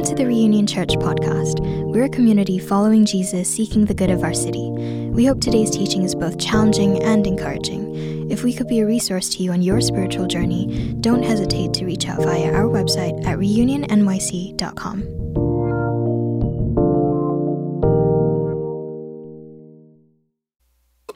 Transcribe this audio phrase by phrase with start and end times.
[0.00, 1.60] Welcome to the Reunion Church podcast.
[1.92, 4.70] We're a community following Jesus, seeking the good of our city.
[4.70, 8.30] We hope today's teaching is both challenging and encouraging.
[8.30, 11.84] If we could be a resource to you on your spiritual journey, don't hesitate to
[11.84, 15.02] reach out via our website at reunionnyc.com.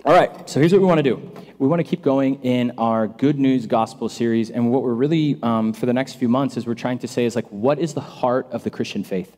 [0.05, 1.44] All right, so here's what we want to do.
[1.65, 5.39] We want to keep going in our Good News Gospel series, and what we're really,
[5.43, 7.95] um, for the next few months, is we're trying to say is like, what is
[7.95, 9.35] the heart of the Christian faith?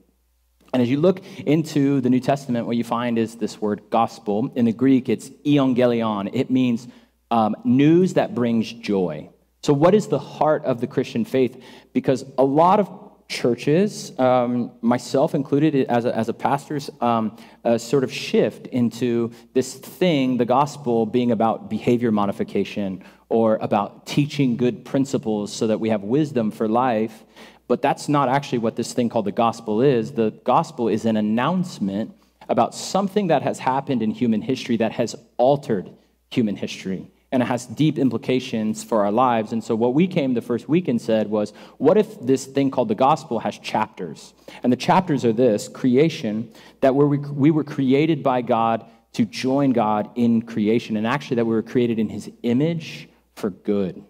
[0.73, 4.51] And as you look into the New Testament, what you find is this word gospel.
[4.57, 6.31] In the Greek, it's euangelion.
[6.33, 6.89] It means
[7.31, 9.31] um, news that brings joy.
[9.63, 11.63] So, what is the heart of the Christian faith?
[11.93, 12.91] Because a lot of
[13.29, 19.33] churches, um, myself included as a, as a pastor's um, a sort of shift into
[19.53, 25.81] this thing, the gospel, being about behavior modification or about teaching good principles so that
[25.81, 27.25] we have wisdom for life.
[27.69, 30.13] But that's not actually what this thing called the gospel is.
[30.13, 32.15] The gospel is an announcement
[32.49, 35.91] about something that has happened in human history that has altered
[36.31, 39.53] human history and it has deep implications for our lives.
[39.53, 42.71] And so, what we came the first week and said was, what if this thing
[42.71, 44.35] called the gospel has chapters?
[44.63, 49.73] And the chapters are this creation, that we we were created by God to join
[49.73, 54.05] God in creation, and actually, that we were created in his image for good.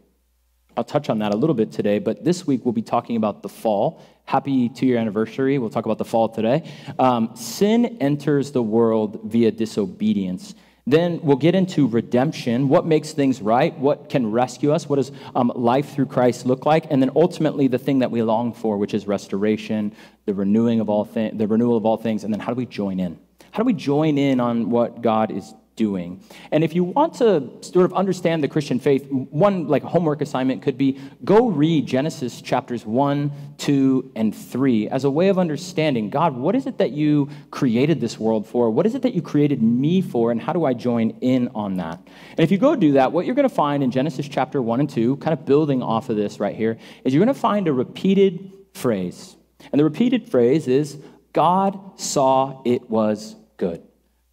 [0.76, 3.42] I'll touch on that a little bit today, but this week we'll be talking about
[3.42, 4.02] the fall.
[4.26, 5.58] Happy two year anniversary.
[5.58, 6.70] We'll talk about the fall today.
[6.98, 10.54] Um, sin enters the world via disobedience.
[10.88, 12.68] Then we'll get into redemption.
[12.68, 13.76] What makes things right?
[13.76, 14.88] What can rescue us?
[14.88, 16.86] What does um, life through Christ look like?
[16.90, 19.92] And then ultimately, the thing that we long for, which is restoration,
[20.26, 22.22] the renewing of all thi- the renewal of all things.
[22.22, 23.18] And then how do we join in?
[23.50, 26.20] How do we join in on what God is doing.
[26.50, 30.62] And if you want to sort of understand the Christian faith, one like homework assignment
[30.62, 36.10] could be go read Genesis chapters 1, 2, and 3 as a way of understanding
[36.10, 38.70] God, what is it that you created this world for?
[38.70, 40.32] What is it that you created me for?
[40.32, 42.00] And how do I join in on that?
[42.30, 44.80] And if you go do that, what you're going to find in Genesis chapter 1
[44.80, 47.68] and 2, kind of building off of this right here, is you're going to find
[47.68, 49.36] a repeated phrase.
[49.72, 50.98] And the repeated phrase is
[51.32, 53.82] God saw it was good.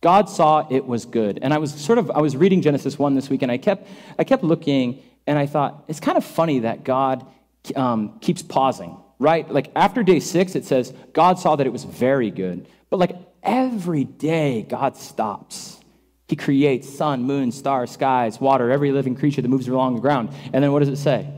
[0.03, 1.39] God saw it was good.
[1.41, 3.87] And I was sort of, I was reading Genesis 1 this week, and I kept,
[4.19, 7.25] I kept looking, and I thought, it's kind of funny that God
[7.73, 9.49] um, keeps pausing, right?
[9.49, 12.67] Like after day six, it says, God saw that it was very good.
[12.89, 15.79] But like every day, God stops.
[16.27, 20.31] He creates sun, moon, stars, skies, water, every living creature that moves along the ground.
[20.51, 21.29] And then what does it say?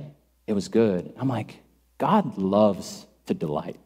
[0.47, 1.13] It was good.
[1.17, 1.59] I'm like,
[1.99, 3.77] God loves to delight.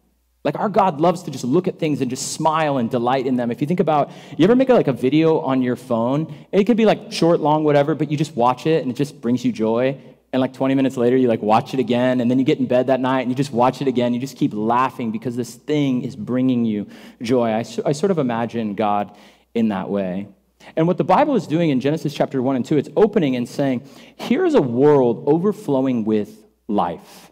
[0.44, 3.36] Like our God loves to just look at things and just smile and delight in
[3.36, 3.52] them.
[3.52, 6.34] If you think about, you ever make a, like a video on your phone?
[6.52, 9.20] It could be like short, long, whatever, but you just watch it and it just
[9.20, 10.00] brings you joy.
[10.32, 12.68] And like 20 minutes later, you like watch it again, and then you get in
[12.68, 14.14] bed that night and you just watch it again.
[14.14, 16.88] You just keep laughing because this thing is bringing you
[17.22, 17.50] joy.
[17.50, 19.18] I, I sort of imagine God
[19.56, 20.28] in that way.
[20.76, 23.50] And what the Bible is doing in Genesis chapter 1 and 2, it's opening and
[23.50, 27.29] saying, here's a world overflowing with life.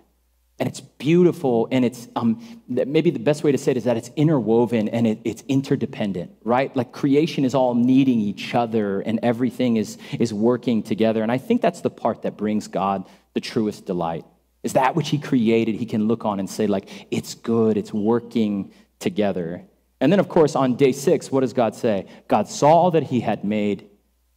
[0.60, 3.96] And it's beautiful, and it's um, maybe the best way to say it is that
[3.96, 6.76] it's interwoven and it, it's interdependent, right?
[6.76, 11.22] Like creation is all needing each other, and everything is, is working together.
[11.22, 14.26] And I think that's the part that brings God the truest delight.
[14.64, 17.94] Is that which He created, He can look on and say, like, it's good, it's
[17.94, 19.64] working together.
[20.02, 22.08] And then, of course, on day six, what does God say?
[22.28, 23.88] God saw that He had made,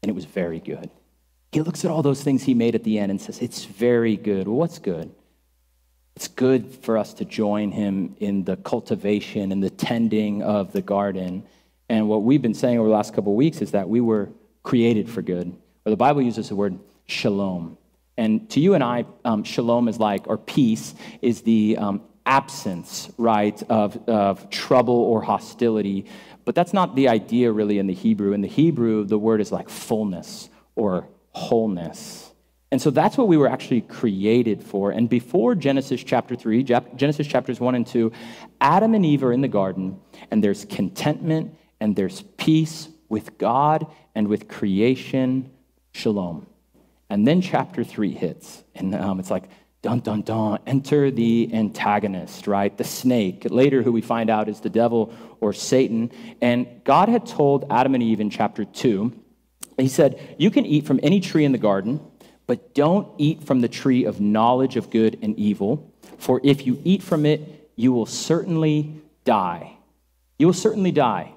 [0.03, 0.91] and it was very good.
[1.53, 4.19] He looks at all those things He made at the end and says, It's very
[4.19, 4.47] good.
[4.47, 5.11] Well, what's good?
[6.21, 10.83] It's good for us to join him in the cultivation and the tending of the
[10.83, 11.45] garden.
[11.89, 14.29] And what we've been saying over the last couple of weeks is that we were
[14.63, 15.57] created for good.
[15.87, 17.79] Or the Bible uses the word shalom.
[18.19, 23.11] And to you and I, um, shalom is like, or peace is the um, absence,
[23.17, 26.05] right, of, of trouble or hostility.
[26.45, 28.35] But that's not the idea really in the Hebrew.
[28.35, 32.30] In the Hebrew, the word is like fullness or wholeness.
[32.73, 34.93] And so that's what we were actually created for.
[34.93, 38.13] And before Genesis chapter 3, Genesis chapters 1 and 2,
[38.61, 39.99] Adam and Eve are in the garden,
[40.31, 45.51] and there's contentment and there's peace with God and with creation.
[45.93, 46.47] Shalom.
[47.09, 49.49] And then chapter 3 hits, and um, it's like,
[49.83, 52.77] dun, dun, dun, enter the antagonist, right?
[52.77, 56.13] The snake, later, who we find out is the devil or Satan.
[56.41, 59.13] And God had told Adam and Eve in chapter 2,
[59.79, 62.01] He said, You can eat from any tree in the garden
[62.51, 65.89] but don't eat from the tree of knowledge of good and evil,
[66.19, 68.93] for if you eat from it, you will certainly
[69.25, 69.77] die.
[70.37, 71.33] You will certainly die.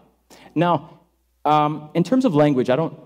[0.55, 1.01] Now,
[1.45, 2.99] um, in terms of language, I don't,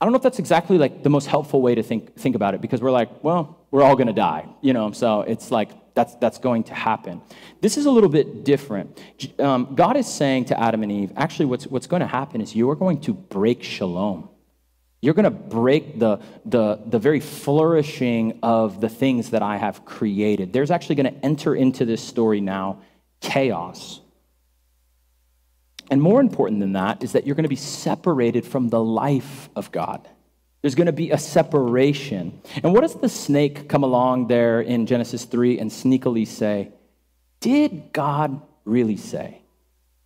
[0.00, 2.54] I don't know if that's exactly like the most helpful way to think, think about
[2.54, 5.70] it because we're like, well, we're all going to die, you know, so it's like,
[5.96, 7.20] that's, that's going to happen.
[7.60, 9.02] This is a little bit different.
[9.40, 12.54] Um, God is saying to Adam and Eve, actually, what's, what's going to happen is
[12.54, 14.28] you are going to break shalom.
[15.00, 19.84] You're going to break the, the, the very flourishing of the things that I have
[19.84, 20.52] created.
[20.52, 22.80] There's actually going to enter into this story now
[23.20, 24.00] chaos.
[25.90, 29.48] And more important than that is that you're going to be separated from the life
[29.54, 30.06] of God.
[30.62, 32.40] There's going to be a separation.
[32.62, 36.72] And what does the snake come along there in Genesis 3 and sneakily say?
[37.40, 39.42] Did God really say?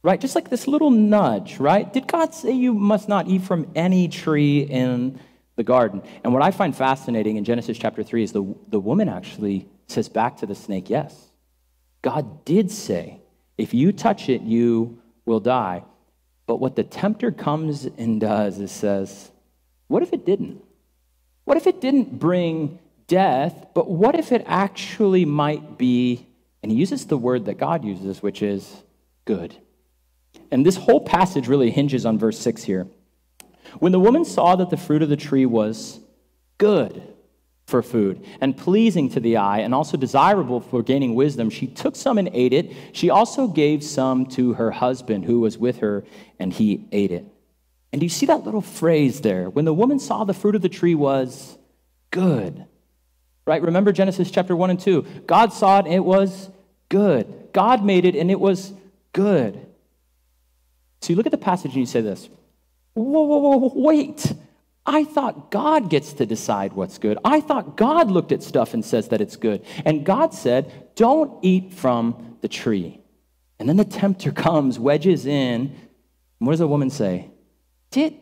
[0.03, 0.21] Right?
[0.21, 1.91] Just like this little nudge, right?
[1.93, 5.21] Did God say you must not eat from any tree in
[5.57, 6.03] the garden?
[6.25, 10.09] And what I find fascinating in Genesis chapter 3 is the, the woman actually says
[10.09, 11.31] back to the snake, yes,
[12.01, 13.21] God did say,
[13.57, 15.85] if you touch it, you will die.
[16.47, 19.31] But what the tempter comes and does is says,
[19.87, 20.65] what if it didn't?
[21.45, 26.27] What if it didn't bring death, but what if it actually might be,
[26.63, 28.83] and he uses the word that God uses, which is
[29.27, 29.55] good.
[30.53, 32.87] And this whole passage really hinges on verse 6 here.
[33.79, 35.99] When the woman saw that the fruit of the tree was
[36.59, 37.03] good
[37.67, 41.97] for food and pleasing to the eye and also desirable for gaining wisdom, she took
[41.97, 42.71] some and ate it.
[42.93, 46.05] She also gave some to her husband who was with her,
[46.39, 47.25] and he ate it.
[47.91, 49.49] And do you see that little phrase there?
[49.49, 51.57] When the woman saw the fruit of the tree was
[52.11, 52.67] good.
[53.47, 53.63] Right?
[53.63, 55.03] Remember Genesis chapter 1 and 2.
[55.27, 56.51] God saw it and it was
[56.91, 57.49] good.
[57.53, 58.73] God made it and it was
[59.13, 59.67] good.
[61.03, 62.29] So you look at the passage and you say this
[62.95, 64.33] whoa, whoa, whoa, wait.
[64.85, 67.17] I thought God gets to decide what's good.
[67.25, 69.65] I thought God looked at stuff and says that it's good.
[69.85, 73.01] And God said, don't eat from the tree.
[73.61, 75.77] And then the tempter comes, wedges in.
[76.41, 77.31] And what does the woman say?
[77.93, 78.15] did,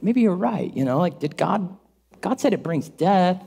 [0.00, 1.76] maybe you're right, you know, like, did God,
[2.20, 3.42] God said it brings death,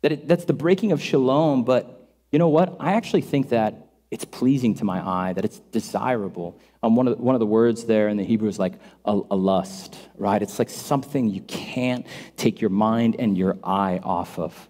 [0.00, 2.76] that it, that's the breaking of shalom, but you know what?
[2.80, 6.58] I actually think that it's pleasing to my eye, that it's desirable.
[6.84, 8.74] Um, one, of the, one of the words there in the Hebrew is like
[9.06, 10.42] a, a lust, right?
[10.42, 14.68] It's like something you can't take your mind and your eye off of.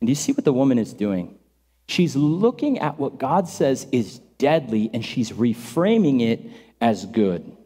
[0.00, 1.36] And do you see what the woman is doing?
[1.88, 6.48] She's looking at what God says is deadly and she's reframing it
[6.80, 7.56] as good.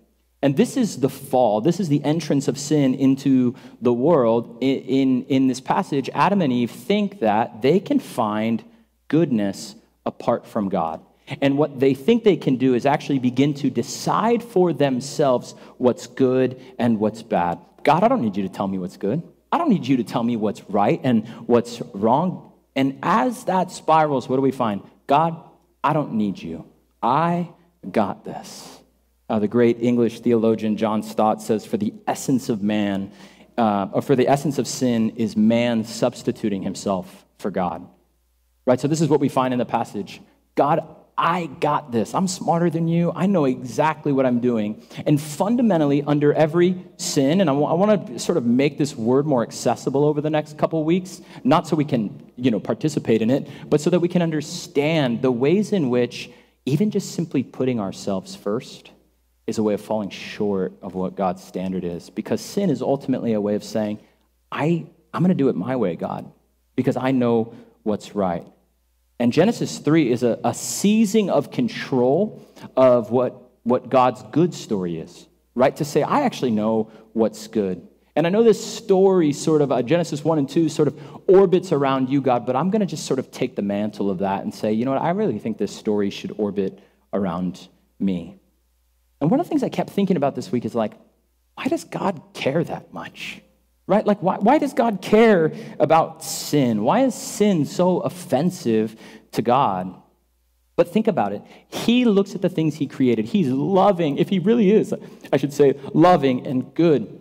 [0.41, 1.61] And this is the fall.
[1.61, 4.57] This is the entrance of sin into the world.
[4.63, 8.65] In, in, in, this passage, Adam and Eve think that they can find
[9.09, 9.75] goodness
[10.07, 11.03] apart from God.
[11.41, 16.07] And what they think they can do is actually begin to decide for themselves what's
[16.07, 17.59] good and what's bad.
[17.83, 19.23] God, I don't need you to tell me what's good.
[19.51, 22.53] I don't need you to tell me what's right and what's wrong.
[22.75, 24.83] And as that spirals, what do we find?
[25.07, 25.41] God,
[25.83, 26.67] I don't need you.
[27.03, 27.51] I
[27.91, 28.81] got this.
[29.29, 33.13] Uh, the great English theologian John Stott says, For the essence of man,
[33.59, 37.87] uh, or for the essence of sin is man substituting himself for God.
[38.67, 38.79] Right?
[38.79, 40.21] So, this is what we find in the passage
[40.55, 40.87] God,
[41.19, 42.15] I got this.
[42.15, 43.11] I'm smarter than you.
[43.15, 44.83] I know exactly what I'm doing.
[45.07, 48.95] And fundamentally, under every sin, and I, w- I want to sort of make this
[48.95, 53.23] word more accessible over the next couple weeks, not so we can, you know, participate
[53.23, 56.31] in it, but so that we can understand the ways in which
[56.67, 58.91] even just simply putting ourselves first
[59.47, 62.11] is a way of falling short of what God's standard is.
[62.11, 64.01] Because sin is ultimately a way of saying,
[64.53, 64.85] I,
[65.15, 66.31] I'm going to do it my way, God,
[66.75, 67.55] because I know
[67.85, 68.47] what's right.
[69.19, 72.43] And Genesis 3 is a, a seizing of control
[72.77, 75.75] of what, what God's good story is, right?
[75.77, 77.87] To say, I actually know what's good.
[78.15, 81.73] And I know this story, sort of, uh, Genesis 1 and 2, sort of orbits
[81.73, 84.43] around you, God, but I'm going to just sort of take the mantle of that
[84.43, 86.79] and say, you know what, I really think this story should orbit
[87.13, 88.39] around me.
[89.21, 90.95] And one of the things I kept thinking about this week is like,
[91.55, 93.41] why does God care that much?
[93.87, 94.05] Right?
[94.05, 96.83] Like, why, why does God care about sin?
[96.83, 98.97] Why is sin so offensive
[99.33, 99.95] to God?
[100.75, 101.43] But think about it.
[101.69, 103.27] He looks at the things he created.
[103.27, 104.95] He's loving, if he really is,
[105.33, 107.21] I should say, loving and good.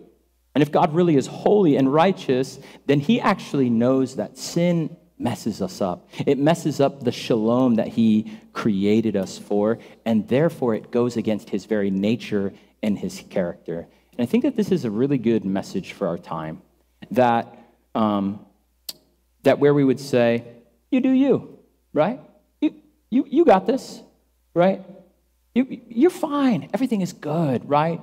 [0.54, 5.62] And if God really is holy and righteous, then he actually knows that sin messes
[5.62, 6.08] us up.
[6.26, 11.50] It messes up the shalom that he created us for, and therefore it goes against
[11.50, 13.88] his very nature and his character.
[14.16, 16.62] And I think that this is a really good message for our time.
[17.10, 17.56] That,
[17.94, 18.44] um,
[19.42, 20.44] that where we would say,
[20.90, 21.58] you do you,
[21.92, 22.20] right?
[22.60, 22.74] You,
[23.10, 24.00] you, you got this,
[24.54, 24.82] right?
[25.54, 26.70] You, you're fine.
[26.72, 28.00] Everything is good, right?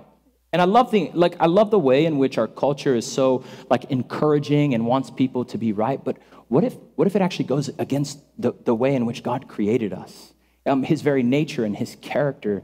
[0.52, 3.44] And I love the like I love the way in which our culture is so
[3.72, 6.18] like encouraging and wants people to be right, but
[6.48, 9.92] what if, what if it actually goes against the, the way in which God created
[9.92, 10.34] us,
[10.68, 12.62] um, his very nature and his character?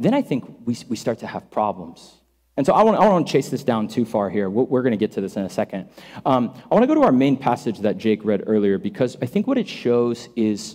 [0.00, 2.17] Then I think we, we start to have problems.
[2.58, 4.50] And so I I want to chase this down too far here.
[4.50, 5.88] We're going to get to this in a second.
[6.26, 9.26] Um, I want to go to our main passage that Jake read earlier because I
[9.26, 10.74] think what it shows is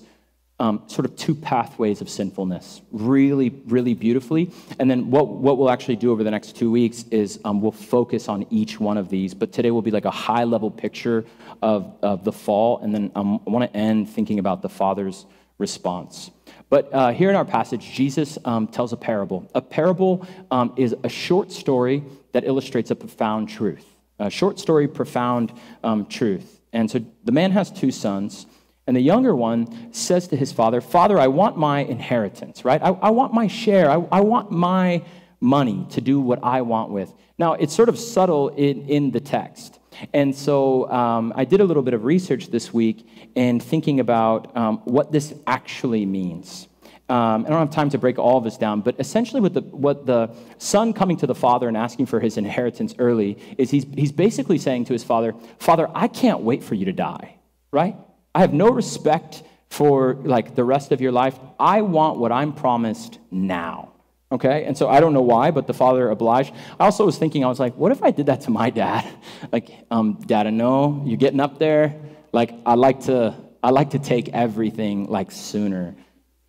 [0.62, 4.50] um, sort of two pathways of sinfulness really, really beautifully.
[4.80, 7.74] And then what, what we'll actually do over the next two weeks is um, we'll
[7.74, 9.34] focus on each one of these.
[9.34, 11.26] But today will be like a high level picture
[11.62, 12.80] of, of the fall.
[12.80, 15.26] And then um, I want to end thinking about the Father's
[15.58, 16.32] response.
[16.74, 19.48] But uh, here in our passage, Jesus um, tells a parable.
[19.54, 23.86] A parable um, is a short story that illustrates a profound truth.
[24.18, 25.54] A short story, profound
[25.84, 26.62] um, truth.
[26.74, 28.48] And so the man has two sons.
[28.88, 32.82] And the younger one says to his father, Father, I want my inheritance, right?
[32.82, 33.92] I, I want my share.
[33.92, 35.04] I, I, want my
[35.40, 37.14] money to do what I want with.
[37.38, 39.78] Now, it's sort of subtle in, in the text.
[40.12, 44.56] And so um, I did a little bit of research this week and thinking about
[44.56, 46.68] um, what this actually means.
[47.10, 49.62] Um, I don't have time to break all of this down, but essentially, what the,
[49.62, 53.86] what the son coming to the father and asking for his inheritance early is he's,
[53.94, 57.36] he's basically saying to his father, Father, I can't wait for you to die,
[57.72, 57.98] right?
[58.34, 61.38] I have no respect for like the rest of your life.
[61.60, 63.92] I want what I'm promised now.
[64.32, 64.66] Okay?
[64.66, 66.54] And so I don't know why, but the father obliged.
[66.80, 69.08] I also was thinking, I was like, what if I did that to my dad?
[69.52, 72.00] like, um, dad, I know you're getting up there.
[72.34, 75.96] Like, I like to, I like to take everything like sooner.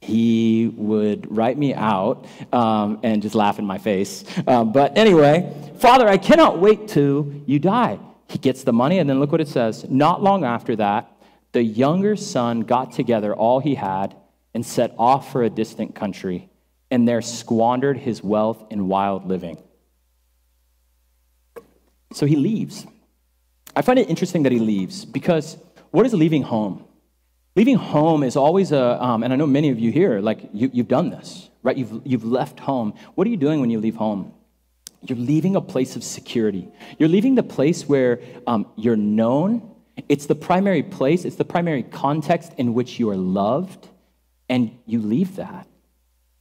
[0.00, 4.24] He would write me out um, and just laugh in my face.
[4.46, 7.98] Um, but anyway, Father, I cannot wait till you die.
[8.28, 9.88] He gets the money, and then look what it says.
[9.88, 11.10] Not long after that,
[11.52, 14.16] the younger son got together all he had
[14.54, 16.48] and set off for a distant country,
[16.90, 19.62] and there squandered his wealth in wild living.
[22.12, 22.86] So he leaves.
[23.76, 25.56] I find it interesting that he leaves because
[25.94, 26.84] what is leaving home?
[27.54, 30.68] Leaving home is always a, um, and I know many of you here, like you,
[30.72, 31.76] you've done this, right?
[31.76, 32.94] You've, you've left home.
[33.14, 34.32] What are you doing when you leave home?
[35.02, 36.66] You're leaving a place of security.
[36.98, 39.70] You're leaving the place where um, you're known
[40.08, 43.88] it's the primary place, it's the primary context in which you are loved,
[44.48, 45.68] and you leave that.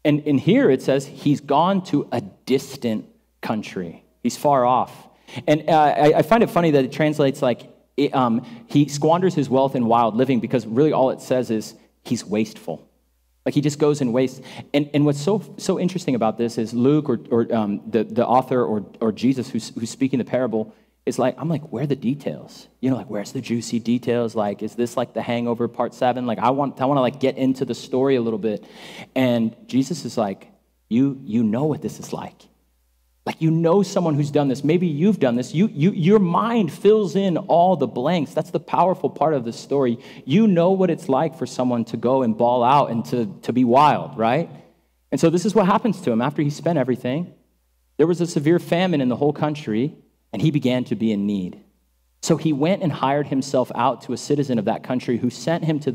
[0.04, 3.06] And in here it says he's gone to a distant
[3.42, 4.04] country.
[4.24, 5.08] He's far off.
[5.46, 9.36] And uh, I, I, find it funny that it translates like it, um, he squanders
[9.36, 12.88] his wealth in wild living because really all it says is he's wasteful.
[13.46, 14.42] Like he just goes and wastes.
[14.74, 18.26] And, and what's so, so interesting about this is Luke or, or um, the, the
[18.26, 20.74] author or, or Jesus who's, who's speaking the parable
[21.06, 22.70] is like i'm like where are the details?
[22.80, 24.36] You know like where's the juicy details?
[24.36, 26.26] Like is this like the hangover part seven?
[26.26, 28.66] Like i want i want to like get into the story a little bit.
[29.14, 30.48] And jesus is like
[30.88, 32.48] you you know what this is like
[33.26, 34.64] like you know someone who's done this.
[34.64, 35.54] Maybe you've done this.
[35.54, 38.34] You, you your mind fills in all the blanks.
[38.34, 39.98] That's the powerful part of the story.
[40.26, 43.54] You know what it's like for someone to go and ball out and to, to
[43.54, 44.50] be wild right?
[45.12, 47.34] And so this is what happens to him after he spent everything.
[47.98, 49.96] There was a severe famine in the whole country
[50.34, 51.64] and he began to be in need.
[52.24, 55.66] So he went and hired himself out to a citizen of that country who sent
[55.66, 55.92] him to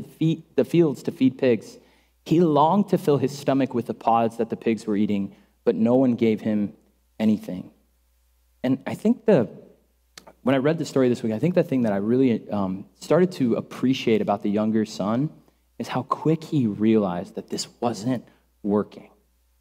[0.55, 1.77] the fields to feed pigs.
[2.23, 5.75] He longed to fill his stomach with the pods that the pigs were eating, but
[5.75, 6.73] no one gave him
[7.19, 7.71] anything.
[8.63, 9.49] And I think the
[10.41, 12.85] when I read the story this week, I think the thing that I really um,
[12.99, 15.29] started to appreciate about the younger son
[15.77, 18.25] is how quick he realized that this wasn't
[18.63, 19.09] working.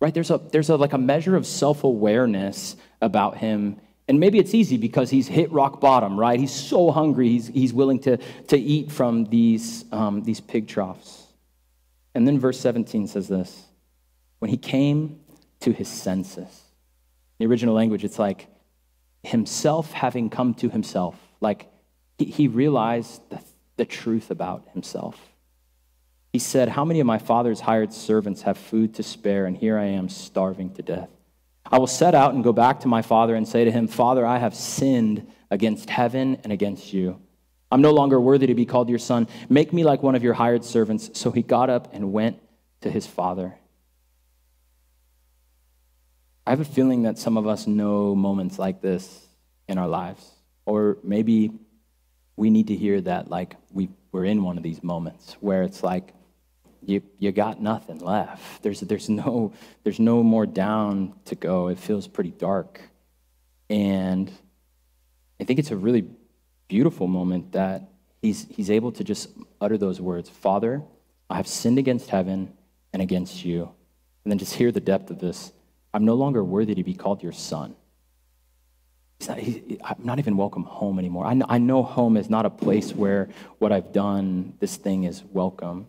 [0.00, 0.14] Right?
[0.14, 4.54] There's a there's a like a measure of self awareness about him and maybe it's
[4.54, 6.40] easy because he's hit rock bottom, right?
[6.40, 11.26] He's so hungry, he's, he's willing to, to eat from these, um, these pig troughs.
[12.14, 13.66] And then verse 17 says this
[14.38, 15.20] when he came
[15.60, 16.62] to his senses.
[17.38, 18.48] The original language, it's like
[19.22, 21.16] himself having come to himself.
[21.40, 21.70] Like
[22.18, 23.40] he, he realized the,
[23.76, 25.18] the truth about himself.
[26.32, 29.78] He said, How many of my father's hired servants have food to spare, and here
[29.78, 31.08] I am starving to death?
[31.70, 34.24] I will set out and go back to my father and say to him, Father,
[34.24, 37.20] I have sinned against heaven and against you.
[37.70, 39.28] I'm no longer worthy to be called your son.
[39.48, 41.10] Make me like one of your hired servants.
[41.14, 42.40] So he got up and went
[42.80, 43.56] to his father.
[46.48, 49.26] I have a feeling that some of us know moments like this
[49.68, 50.26] in our lives.
[50.64, 51.50] Or maybe
[52.36, 55.82] we need to hear that, like we, we're in one of these moments where it's
[55.82, 56.14] like,
[56.80, 58.62] you, you got nothing left.
[58.62, 59.52] There's, there's, no,
[59.84, 61.68] there's no more down to go.
[61.68, 62.80] It feels pretty dark.
[63.68, 64.32] And
[65.38, 66.08] I think it's a really
[66.66, 67.90] beautiful moment that
[68.22, 69.28] he's, he's able to just
[69.60, 70.82] utter those words Father,
[71.28, 72.54] I have sinned against heaven
[72.94, 73.70] and against you.
[74.24, 75.52] And then just hear the depth of this
[75.92, 77.74] I'm no longer worthy to be called your son.
[79.26, 81.26] Not, he, I'm not even welcome home anymore.
[81.26, 83.28] I know, I know home is not a place where
[83.58, 85.88] what I've done, this thing is welcome.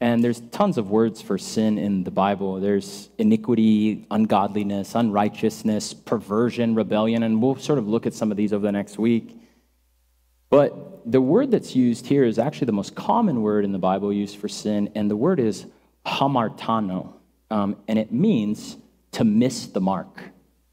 [0.00, 2.60] And there's tons of words for sin in the Bible.
[2.60, 8.52] There's iniquity, ungodliness, unrighteousness, perversion, rebellion, and we'll sort of look at some of these
[8.52, 9.40] over the next week.
[10.50, 14.12] But the word that's used here is actually the most common word in the Bible
[14.12, 15.66] used for sin, and the word is
[16.04, 17.14] hamartano,
[17.50, 18.76] um, and it means
[19.16, 20.22] to miss the mark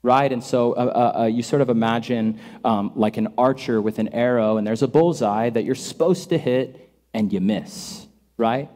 [0.03, 0.33] right?
[0.33, 0.75] And so uh,
[1.15, 4.83] uh, uh, you sort of imagine um, like an archer with an arrow, and there's
[4.83, 8.05] a bullseye that you're supposed to hit, and you miss,
[8.37, 8.69] right?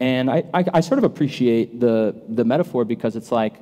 [0.00, 3.54] And I, I, I, sort of appreciate the, the metaphor because it's like,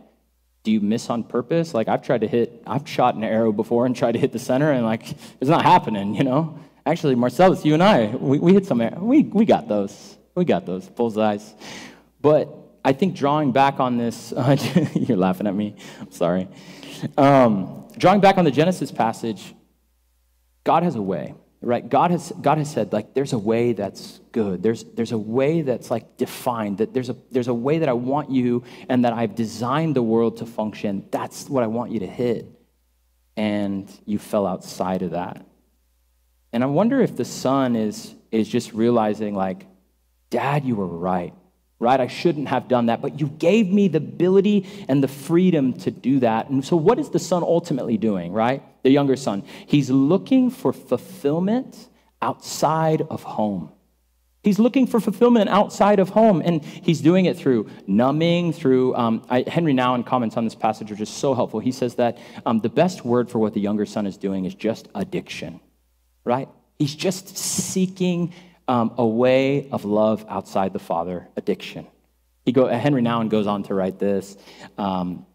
[0.64, 1.74] do you miss on purpose?
[1.74, 4.38] Like I've tried to hit, I've shot an arrow before and tried to hit the
[4.38, 6.58] center, and like it's not happening, you know?
[6.84, 10.16] Actually, Marcellus, you and I, we, we hit some, we, we got those.
[10.34, 11.54] We got those bullseyes.
[12.20, 14.56] But I think drawing back on this, uh,
[14.94, 16.46] you're laughing at me, I'm sorry.
[17.18, 19.56] Um, drawing back on the Genesis passage,
[20.62, 21.86] God has a way, right?
[21.86, 24.62] God has, God has said, like, there's a way that's good.
[24.62, 27.92] There's, there's a way that's, like, defined, that there's a, there's a way that I
[27.92, 31.06] want you and that I've designed the world to function.
[31.10, 32.46] That's what I want you to hit.
[33.36, 35.44] And you fell outside of that.
[36.52, 39.66] And I wonder if the son is, is just realizing, like,
[40.30, 41.34] Dad, you were right
[41.78, 42.00] right?
[42.00, 45.90] I shouldn't have done that, but you gave me the ability and the freedom to
[45.90, 46.48] do that.
[46.48, 48.62] And so, what is the son ultimately doing, right?
[48.82, 49.44] The younger son.
[49.66, 51.88] He's looking for fulfillment
[52.22, 53.72] outside of home.
[54.42, 58.94] He's looking for fulfillment outside of home, and he's doing it through numbing, through.
[58.94, 61.58] Um, I, Henry Nouwen comments on this passage, which is so helpful.
[61.58, 62.16] He says that
[62.46, 65.58] um, the best word for what the younger son is doing is just addiction,
[66.24, 66.48] right?
[66.78, 68.32] He's just seeking
[68.68, 71.86] um, a way of love outside the father, addiction.
[72.44, 74.36] He go, Henry Nouwen goes on to write this.
[74.78, 75.26] Um,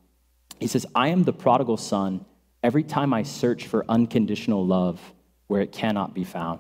[0.60, 2.26] he says, I am the prodigal son
[2.64, 5.00] every time I search for unconditional love
[5.48, 6.60] where it cannot be found.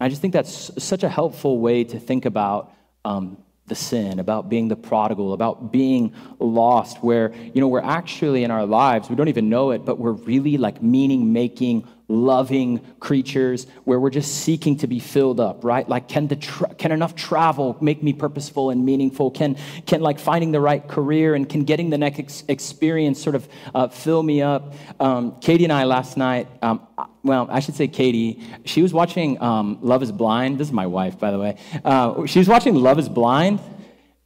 [0.00, 4.50] I just think that's such a helpful way to think about um, the sin, about
[4.50, 9.16] being the prodigal, about being lost, where, you know, we're actually in our lives, we
[9.16, 14.42] don't even know it, but we're really like meaning making, loving creatures where we're just
[14.42, 15.88] seeking to be filled up, right?
[15.88, 19.30] Like, can, the tra- can enough travel make me purposeful and meaningful?
[19.30, 19.56] Can,
[19.86, 23.48] can like finding the right career and can getting the next ex- experience sort of
[23.74, 24.74] uh, fill me up?
[25.00, 26.86] Um, Katie and I last night, um,
[27.22, 30.58] well, I should say Katie, she was watching um, Love is Blind.
[30.58, 31.56] This is my wife, by the way.
[31.84, 33.60] Uh, she was watching Love is Blind.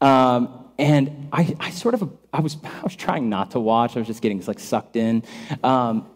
[0.00, 3.96] Um, and I, I sort of, I was, I was trying not to watch.
[3.96, 5.24] I was just getting like sucked in.
[5.62, 6.08] Um,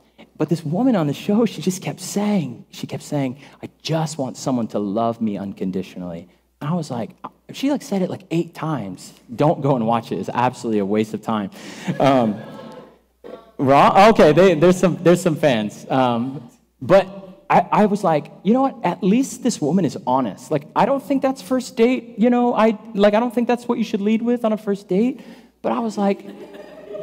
[0.42, 4.18] but this woman on the show, she just kept saying, she kept saying, I just
[4.18, 6.28] want someone to love me unconditionally.
[6.60, 7.10] And I was like,
[7.52, 9.12] she like said it like eight times.
[9.32, 10.18] Don't go and watch it.
[10.18, 11.52] It's absolutely a waste of time.
[12.00, 12.42] Um,
[13.56, 13.96] wrong?
[14.14, 15.88] Okay, they, there's some there's some fans.
[15.88, 16.50] Um,
[16.80, 17.06] but
[17.48, 18.80] I, I was like, you know what?
[18.82, 20.50] At least this woman is honest.
[20.50, 22.18] Like, I don't think that's first date.
[22.18, 24.56] You know, I like I don't think that's what you should lead with on a
[24.58, 25.20] first date.
[25.62, 26.26] But I was like,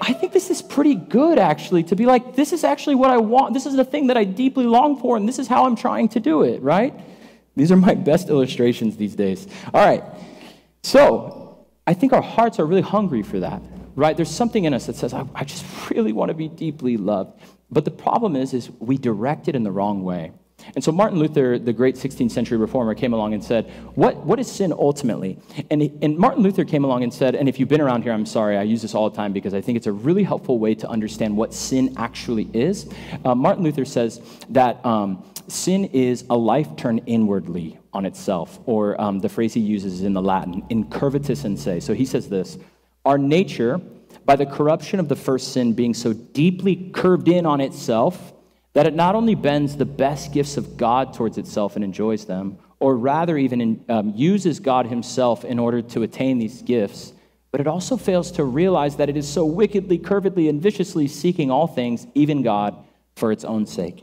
[0.02, 3.18] I think this is pretty good, actually, to be like, this is actually what I
[3.18, 3.54] want.
[3.54, 6.10] This is the thing that I deeply long for, and this is how I'm trying
[6.10, 6.94] to do it, right?
[7.56, 9.48] These are my best illustrations these days.
[9.74, 10.04] All right.
[10.84, 13.62] So, I think our hearts are really hungry for that,
[13.96, 14.16] right?
[14.16, 17.40] There's something in us that says, I, I just really want to be deeply loved.
[17.72, 20.32] But the problem is, is we direct it in the wrong way.
[20.76, 24.40] And so Martin Luther, the great 16th century reformer, came along and said, What, what
[24.40, 25.40] is sin ultimately?
[25.70, 28.26] And, and Martin Luther came along and said, and if you've been around here, I'm
[28.26, 30.76] sorry, I use this all the time because I think it's a really helpful way
[30.76, 32.92] to understand what sin actually is.
[33.26, 39.00] Uh, Martin Luther says that um, sin is a life turned inwardly on itself, or
[39.02, 41.80] um, the phrase he uses in the Latin, incurvatus in se.
[41.80, 42.58] So he says this
[43.06, 43.80] Our nature,
[44.26, 48.34] by the corruption of the first sin being so deeply curved in on itself,
[48.80, 52.58] that it not only bends the best gifts of God towards itself and enjoys them,
[52.80, 57.12] or rather even in, um, uses God Himself in order to attain these gifts,
[57.52, 61.52] but it also fails to realize that it is so wickedly, curvedly, and viciously seeking
[61.52, 62.74] all things, even God,
[63.18, 64.02] for its own sake.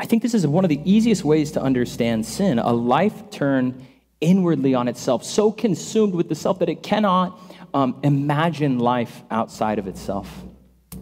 [0.00, 3.86] I think this is one of the easiest ways to understand sin a life turned
[4.20, 7.40] inwardly on itself, so consumed with the self that it cannot
[7.72, 10.28] um, imagine life outside of itself.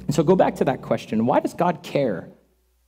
[0.08, 2.28] And so go back to that question why does God care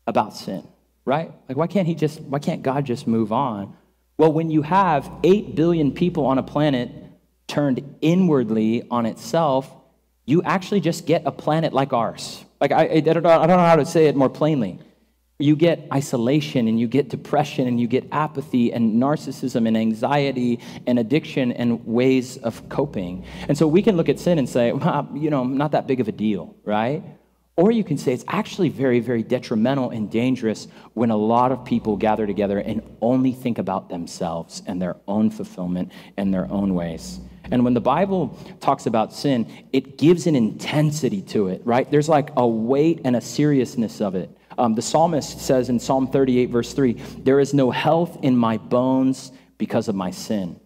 [0.08, 0.66] about sin?
[1.04, 1.32] Right?
[1.48, 3.76] Like, why can't He just, why can't God just move on?
[4.18, 6.90] Well, when you have 8 billion people on a planet
[7.46, 9.70] turned inwardly on itself,
[10.26, 12.44] you actually just get a planet like ours.
[12.60, 14.78] Like, I, I, don't, know, I don't know how to say it more plainly.
[15.40, 20.60] You get isolation and you get depression and you get apathy and narcissism and anxiety
[20.86, 23.24] and addiction and ways of coping.
[23.48, 26.00] And so we can look at sin and say, well, you know, not that big
[26.00, 27.02] of a deal, right?
[27.56, 31.64] Or you can say it's actually very, very detrimental and dangerous when a lot of
[31.64, 36.74] people gather together and only think about themselves and their own fulfillment and their own
[36.74, 37.20] ways.
[37.50, 41.90] And when the Bible talks about sin, it gives an intensity to it, right?
[41.90, 46.06] There's like a weight and a seriousness of it Um, the psalmist says in Psalm
[46.06, 50.60] 38, verse 3, There is no health in my bones because of my sin.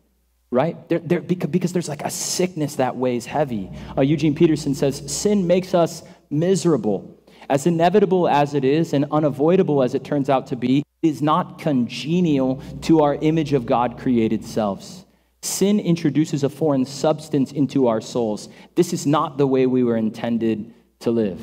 [0.51, 0.89] Right?
[0.89, 3.71] There, there, because there's like a sickness that weighs heavy.
[3.97, 7.23] Uh, Eugene Peterson says, Sin makes us miserable.
[7.49, 11.23] As inevitable as it is and unavoidable as it turns out to be, it is
[11.23, 15.05] not congenial to our image of God created selves.
[15.41, 18.49] Sin introduces a foreign substance into our souls.
[18.75, 21.41] This is not the way we were intended to live.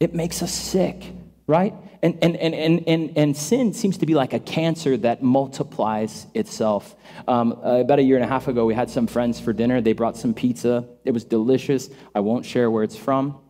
[0.00, 1.12] It makes us sick,
[1.48, 1.74] right?
[2.02, 6.28] And, and, and, and, and, and sin seems to be like a cancer that multiplies
[6.34, 6.94] itself.
[7.26, 9.80] Um, uh, about a year and a half ago, we had some friends for dinner.
[9.80, 10.86] They brought some pizza.
[11.04, 11.88] It was delicious.
[12.14, 13.40] I won't share where it's from.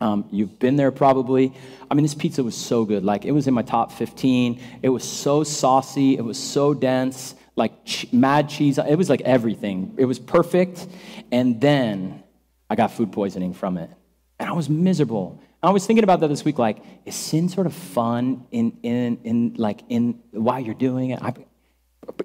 [0.00, 1.52] Um, you've been there probably.
[1.88, 3.04] I mean, this pizza was so good.
[3.04, 4.60] Like, it was in my top 15.
[4.82, 6.16] It was so saucy.
[6.16, 8.78] It was so dense like mad cheese.
[8.78, 9.94] It was like everything.
[9.98, 10.86] It was perfect.
[11.30, 12.22] And then
[12.70, 13.90] I got food poisoning from it.
[14.38, 15.41] And I was miserable.
[15.62, 16.58] I was thinking about that this week.
[16.58, 21.22] Like, is sin sort of fun in, in, in like, in while you're doing it?
[21.22, 21.34] I,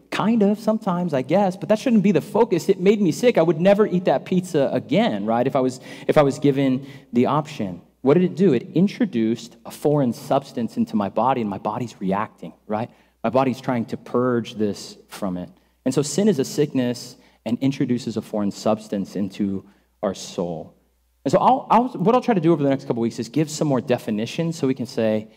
[0.10, 3.38] kind of sometimes i guess but that shouldn't be the focus it made me sick
[3.38, 6.88] i would never eat that pizza again right if i was if i was given
[7.14, 11.50] the option what did it do it introduced a foreign substance into my body and
[11.50, 12.90] my body's reacting right
[13.28, 15.50] my body's trying to purge this from it.
[15.84, 19.66] And so sin is a sickness and introduces a foreign substance into
[20.02, 20.77] our soul.
[21.26, 23.30] And so I'll, I'll, what I'll try to do over the next couple weeks is
[23.30, 25.28] give some more definitions so we can say,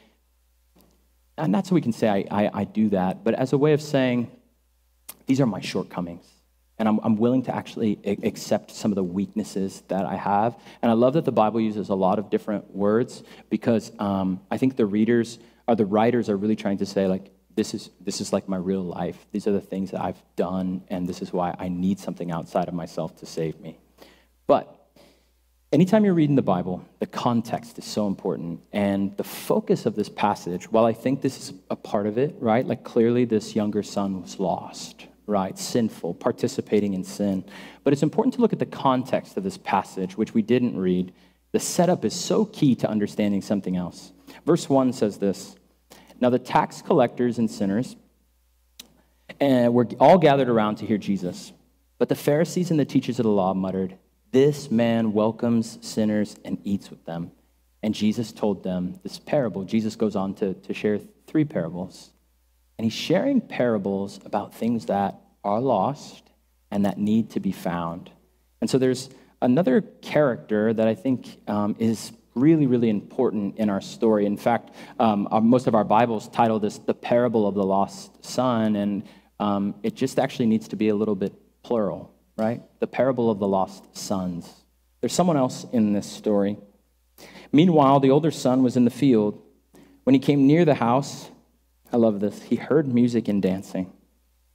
[1.36, 3.72] and not so we can say I, I, I do that, but as a way
[3.72, 4.30] of saying,
[5.26, 6.26] these are my shortcomings.
[6.78, 10.58] And I'm, I'm willing to actually accept some of the weaknesses that I have.
[10.80, 14.56] And I love that the Bible uses a lot of different words because um, I
[14.56, 15.38] think the readers
[15.68, 18.56] or the writers are really trying to say, like, this is, this is like my
[18.56, 19.26] real life.
[19.30, 22.68] These are the things that I've done, and this is why I need something outside
[22.68, 23.76] of myself to save me.
[24.46, 24.79] But
[25.72, 28.60] anytime you're reading the Bible, the context is so important.
[28.72, 32.34] And the focus of this passage, while I think this is a part of it,
[32.38, 32.66] right?
[32.66, 35.58] Like clearly this younger son was lost, right?
[35.58, 37.44] Sinful, participating in sin.
[37.84, 41.12] But it's important to look at the context of this passage, which we didn't read.
[41.52, 44.12] The setup is so key to understanding something else.
[44.46, 45.56] Verse 1 says this
[46.20, 47.96] now, the tax collectors and sinners
[49.38, 51.52] and were all gathered around to hear Jesus.
[51.98, 53.96] But the Pharisees and the teachers of the law muttered,
[54.32, 57.32] This man welcomes sinners and eats with them.
[57.82, 59.64] And Jesus told them this parable.
[59.64, 62.10] Jesus goes on to, to share three parables.
[62.78, 66.30] And he's sharing parables about things that are lost
[66.70, 68.10] and that need to be found.
[68.60, 69.10] And so there's
[69.42, 74.26] another character that I think um, is really, really important in our story.
[74.26, 78.24] In fact, um, our, most of our Bibles title this The Parable of the Lost
[78.24, 79.02] Son, and
[79.40, 82.09] um, it just actually needs to be a little bit plural,
[82.40, 82.62] right?
[82.80, 84.48] The Parable of the Lost Sons.
[85.00, 86.56] There's someone else in this story.
[87.52, 89.40] Meanwhile, the older son was in the field.
[90.04, 91.30] When he came near the house,
[91.92, 93.92] I love this, he heard music and dancing.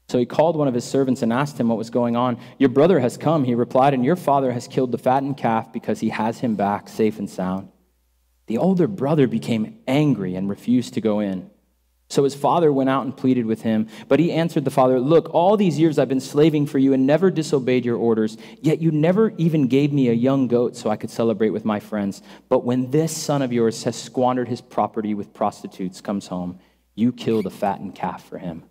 [0.08, 2.38] So he called one of his servants and asked him what was going on.
[2.58, 6.00] Your brother has come, he replied, and your father has killed the fattened calf because
[6.00, 7.70] he has him back safe and sound.
[8.48, 11.50] The older brother became angry and refused to go in.
[12.08, 13.88] So his father went out and pleaded with him.
[14.08, 17.08] But he answered the father, Look, all these years I've been slaving for you and
[17.08, 20.98] never disobeyed your orders, yet you never even gave me a young goat so I
[20.98, 22.22] could celebrate with my friends.
[22.48, 26.60] But when this son of yours has squandered his property with prostitutes comes home,
[26.94, 28.64] you kill the fattened calf for him.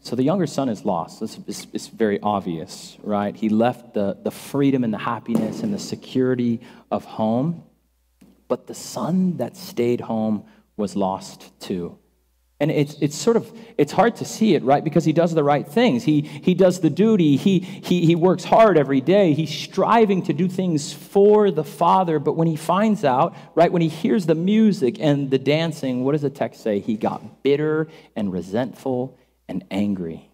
[0.00, 1.18] So the younger son is lost.
[1.18, 3.34] This is, is very obvious, right?
[3.34, 6.60] He left the, the freedom and the happiness and the security
[6.92, 7.64] of home,
[8.46, 10.44] but the son that stayed home
[10.76, 11.98] was lost too.
[12.58, 14.82] And it's, it's sort of, it's hard to see it, right?
[14.82, 16.04] Because he does the right things.
[16.04, 17.36] He, he does the duty.
[17.36, 19.34] He, he, he works hard every day.
[19.34, 22.18] He's striving to do things for the Father.
[22.18, 26.12] But when he finds out, right, when he hears the music and the dancing, what
[26.12, 26.80] does the text say?
[26.80, 30.30] He got bitter and resentful and angry.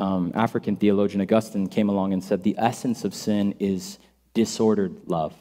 [0.00, 3.98] Um, African theologian Augustine came along and said the essence of sin is
[4.32, 5.34] disordered love.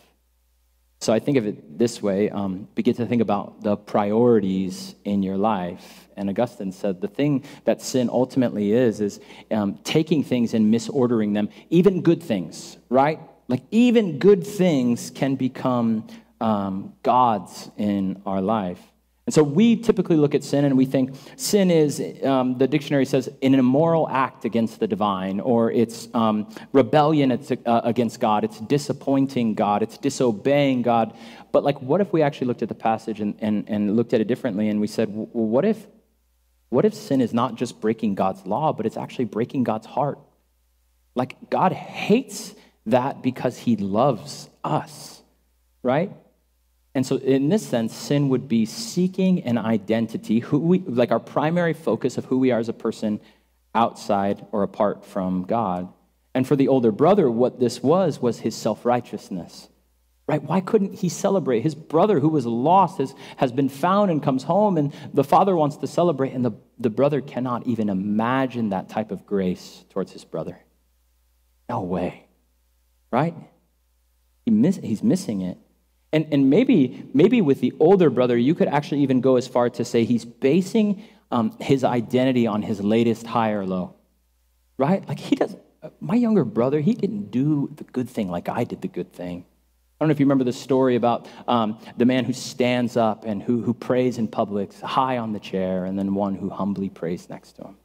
[0.99, 5.21] So I think of it this way um, begin to think about the priorities in
[5.21, 6.07] your life.
[6.17, 9.19] And Augustine said the thing that sin ultimately is, is
[9.51, 13.19] um, taking things and misordering them, even good things, right?
[13.47, 16.07] Like even good things can become
[16.41, 18.81] um, gods in our life.
[19.27, 23.03] And so we typically look at sin and we think sin is, um, the dictionary
[23.03, 28.61] says, an immoral act against the divine, or it's um, rebellion uh, against God, it's
[28.61, 31.13] disappointing God, it's disobeying God.
[31.51, 34.21] But, like, what if we actually looked at the passage and, and, and looked at
[34.21, 35.85] it differently and we said, well, what if,
[36.69, 40.19] what if sin is not just breaking God's law, but it's actually breaking God's heart?
[41.15, 45.21] Like, God hates that because he loves us,
[45.83, 46.13] right?
[46.97, 51.19] And so, in this sense, sin would be seeking an identity, who we, like our
[51.19, 53.19] primary focus of who we are as a person
[53.75, 55.93] outside or apart from God.
[56.33, 59.69] And for the older brother, what this was, was his self righteousness.
[60.25, 60.41] Right?
[60.41, 61.61] Why couldn't he celebrate?
[61.61, 65.55] His brother, who was lost, has, has been found and comes home, and the father
[65.55, 70.13] wants to celebrate, and the, the brother cannot even imagine that type of grace towards
[70.13, 70.57] his brother.
[71.69, 72.25] No way.
[73.11, 73.35] Right?
[74.45, 75.59] He miss, he's missing it.
[76.13, 79.69] And, and maybe, maybe with the older brother, you could actually even go as far
[79.71, 83.95] to say he's basing um, his identity on his latest high or low.
[84.77, 85.07] Right?
[85.07, 85.61] Like he doesn't,
[85.99, 89.45] my younger brother, he didn't do the good thing like I did the good thing.
[89.99, 93.25] I don't know if you remember the story about um, the man who stands up
[93.25, 96.89] and who, who prays in public, high on the chair, and then one who humbly
[96.89, 97.77] prays next to him.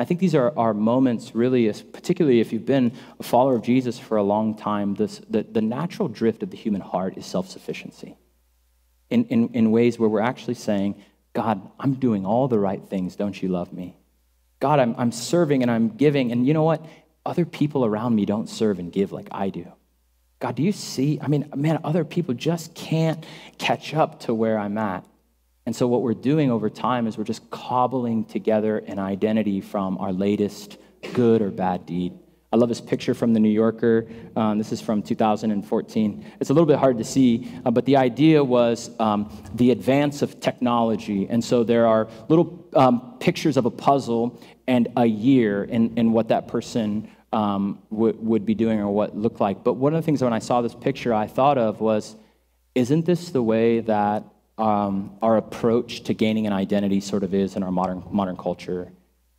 [0.00, 3.98] I think these are, are moments, really, particularly if you've been a follower of Jesus
[3.98, 7.50] for a long time, this, the, the natural drift of the human heart is self
[7.50, 8.16] sufficiency.
[9.10, 11.02] In, in, in ways where we're actually saying,
[11.34, 13.14] God, I'm doing all the right things.
[13.14, 13.94] Don't you love me?
[14.58, 16.32] God, I'm, I'm serving and I'm giving.
[16.32, 16.82] And you know what?
[17.26, 19.70] Other people around me don't serve and give like I do.
[20.38, 21.20] God, do you see?
[21.20, 23.22] I mean, man, other people just can't
[23.58, 25.04] catch up to where I'm at.
[25.70, 29.98] And so, what we're doing over time is we're just cobbling together an identity from
[29.98, 30.78] our latest
[31.12, 32.12] good or bad deed.
[32.52, 34.08] I love this picture from the New Yorker.
[34.34, 36.32] Um, this is from 2014.
[36.40, 40.22] It's a little bit hard to see, uh, but the idea was um, the advance
[40.22, 41.28] of technology.
[41.30, 46.12] And so there are little um, pictures of a puzzle and a year and, and
[46.12, 49.62] what that person um, would be doing or what looked like.
[49.62, 52.16] But one of the things when I saw this picture I thought of was,
[52.74, 54.24] isn't this the way that
[54.60, 58.92] um, our approach to gaining an identity sort of is in our modern, modern culture?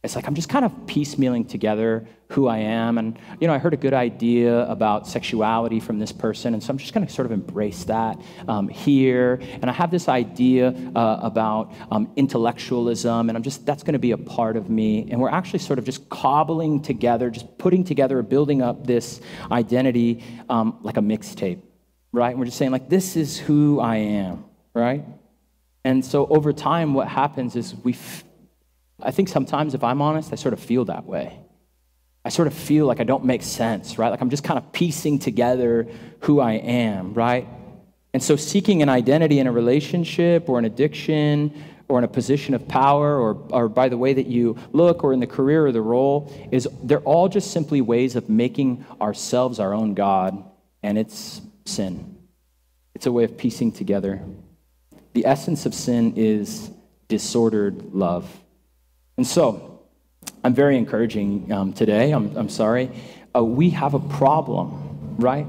[0.04, 2.98] It's like I'm just kind of piecemealing together who I am.
[2.98, 6.72] And, you know, I heard a good idea about sexuality from this person, and so
[6.72, 9.40] I'm just going to sort of embrace that um, here.
[9.62, 14.00] And I have this idea uh, about um, intellectualism, and I'm just, that's going to
[14.00, 15.08] be a part of me.
[15.12, 20.24] And we're actually sort of just cobbling together, just putting together, building up this identity
[20.50, 21.62] um, like a mixtape,
[22.12, 22.32] right?
[22.32, 25.04] And we're just saying, like, this is who I am, right?
[25.84, 27.96] And so over time, what happens is we
[29.04, 31.40] I think sometimes, if I'm honest, I sort of feel that way.
[32.24, 34.10] I sort of feel like I don't make sense, right?
[34.10, 35.88] Like I'm just kind of piecing together
[36.22, 37.48] who I am, right?
[38.14, 42.54] And so seeking an identity in a relationship or an addiction or in a position
[42.54, 45.72] of power or, or by the way that you look or in the career or
[45.72, 50.44] the role is they're all just simply ways of making ourselves our own God,
[50.84, 52.18] and it's sin.
[52.94, 54.22] It's a way of piecing together.
[55.14, 56.72] The essence of sin is
[57.08, 58.30] disordered love.
[59.18, 59.72] And so,
[60.44, 62.12] I'm very encouraging um, today.
[62.12, 62.92] I'm, I'm sorry.
[63.36, 65.46] Uh, we have a problem, right?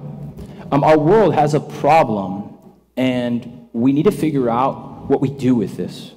[0.71, 2.59] Um, our world has a problem,
[2.97, 6.13] and we need to figure out what we do with this.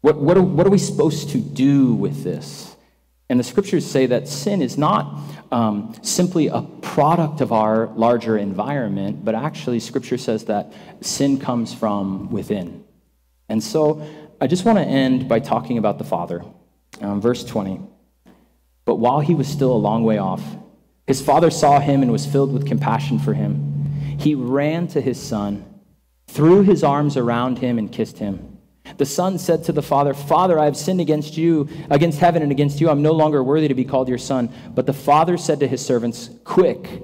[0.00, 2.74] What, what, are, what are we supposed to do with this?
[3.28, 8.38] And the scriptures say that sin is not um, simply a product of our larger
[8.38, 12.84] environment, but actually, scripture says that sin comes from within.
[13.48, 14.06] And so,
[14.40, 16.44] I just want to end by talking about the Father.
[17.00, 17.80] Um, verse 20.
[18.84, 20.42] But while he was still a long way off,
[21.06, 23.84] his father saw him and was filled with compassion for him.
[24.18, 25.64] He ran to his son,
[26.26, 28.58] threw his arms around him, and kissed him.
[28.96, 32.52] The son said to the father, Father, I have sinned against you, against heaven, and
[32.52, 32.88] against you.
[32.88, 34.52] I'm no longer worthy to be called your son.
[34.74, 37.02] But the father said to his servants, Quick,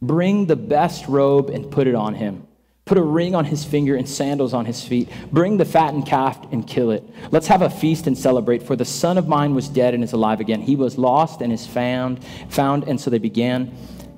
[0.00, 2.46] bring the best robe and put it on him
[2.84, 5.08] Put a ring on his finger and sandals on his feet.
[5.30, 7.04] Bring the fattened calf and kill it.
[7.30, 8.62] Let's have a feast and celebrate.
[8.62, 10.60] For the son of mine was dead and is alive again.
[10.60, 13.72] He was lost and is found, found, and so they began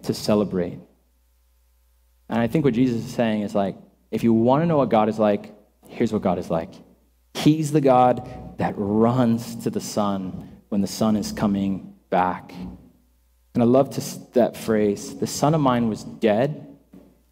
[0.05, 0.79] to celebrate.
[2.31, 3.77] And I think what Jesus is saying is like,
[4.11, 5.55] if you want to know what God is like,
[5.89, 6.73] here's what God is like.
[7.35, 12.53] He's the God that runs to the Son when the Son is coming back.
[13.55, 16.67] And I love to, that phrase the Son of mine was dead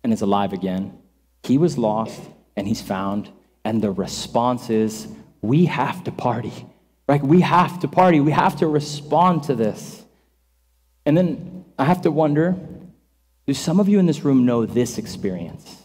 [0.05, 0.99] and is alive again.
[1.45, 2.21] He was lost
[2.57, 3.31] and he's found.
[3.65, 5.09] And the response is,
[5.41, 6.67] we have to party.
[7.09, 7.23] Right?
[7.23, 8.21] We have to party.
[8.21, 10.05] We have to respond to this.
[11.05, 12.57] And then I have to wonder
[13.47, 15.77] do some of you in this room know this experience?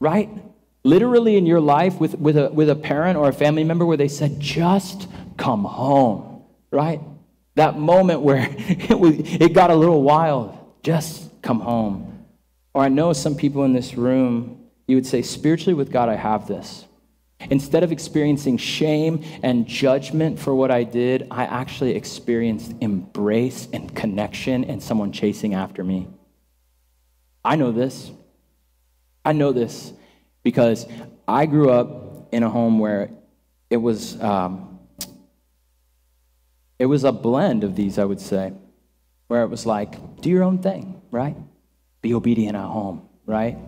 [0.00, 0.30] Right?
[0.84, 3.96] Literally in your life with, with, a, with a parent or a family member where
[3.96, 6.44] they said, just come home.
[6.70, 7.00] Right?
[7.56, 10.56] That moment where it, was, it got a little wild.
[10.82, 12.15] Just come home.
[12.76, 16.14] Or I know some people in this room, you would say, spiritually with God, I
[16.14, 16.84] have this.
[17.48, 23.96] Instead of experiencing shame and judgment for what I did, I actually experienced embrace and
[23.96, 26.06] connection and someone chasing after me.
[27.42, 28.10] I know this.
[29.24, 29.94] I know this.
[30.42, 30.84] because
[31.26, 33.08] I grew up in a home where
[33.70, 34.80] it was, um,
[36.78, 38.52] it was a blend of these, I would say,
[39.28, 41.36] where it was like, do your own thing, right?
[42.06, 43.58] Be obedient at home, right?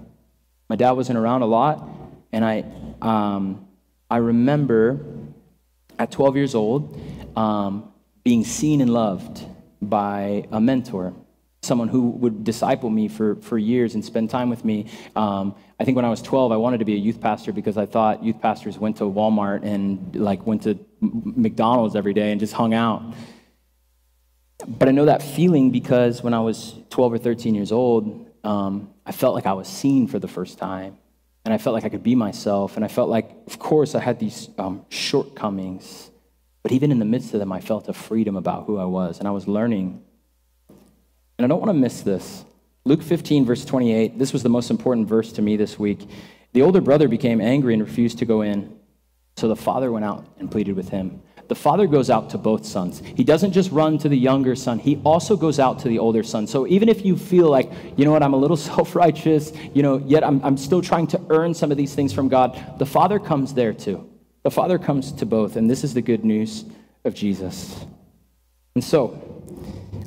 [0.69, 1.89] My dad wasn't around a lot,
[2.31, 2.65] and I,
[3.03, 3.67] um,
[4.09, 5.05] I remember
[5.99, 7.01] at 12 years old
[7.37, 9.45] um, being seen and loved
[9.83, 11.15] by a mentor
[11.63, 14.87] someone who would disciple me for, for years and spend time with me.
[15.17, 17.77] Um, I think when I was 12, I wanted to be a youth pastor because
[17.77, 22.39] I thought youth pastors went to Walmart and like went to McDonald's every day and
[22.39, 23.03] just hung out.
[24.67, 28.93] But I know that feeling because when I was 12 or 13 years old, um,
[29.05, 30.99] I felt like I was seen for the first time.
[31.45, 32.77] And I felt like I could be myself.
[32.77, 36.11] And I felt like, of course, I had these um, shortcomings.
[36.63, 39.19] But even in the midst of them, I felt a freedom about who I was.
[39.19, 40.03] And I was learning
[41.39, 42.45] and I don't want to miss this.
[42.85, 46.09] Luke 15, verse 28, this was the most important verse to me this week.
[46.53, 48.77] The older brother became angry and refused to go in.
[49.37, 51.23] So the father went out and pleaded with him.
[51.49, 53.03] The father goes out to both sons.
[53.17, 56.23] He doesn't just run to the younger son, he also goes out to the older
[56.23, 56.47] son.
[56.47, 59.83] So even if you feel like, you know what, I'm a little self righteous, you
[59.83, 62.87] know, yet I'm, I'm still trying to earn some of these things from God, the
[62.87, 64.09] father comes there too.
[64.43, 65.57] The father comes to both.
[65.57, 66.65] And this is the good news
[67.05, 67.85] of Jesus.
[68.75, 69.21] And so,